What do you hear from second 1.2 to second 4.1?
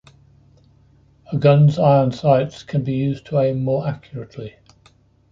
A gun's iron sights can be used to aim more